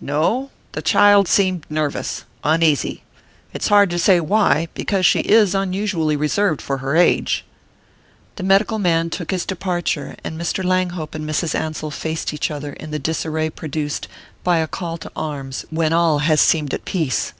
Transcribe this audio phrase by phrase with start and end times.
[0.00, 0.48] "No?
[0.72, 3.02] The child seemed nervous, uneasy.
[3.52, 7.44] It's hard to say why, because she is unusually reserved for her age."
[8.36, 10.64] The medical man took his departure, and Mr.
[10.64, 11.54] Langhope and Mrs.
[11.54, 14.08] Ansell faced each other in the disarray produced
[14.42, 17.34] by a call to arms when all has seemed at peace.